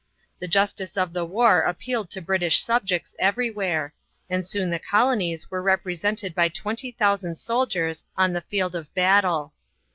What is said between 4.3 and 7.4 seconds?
and soon the Colonies were represented by 20,000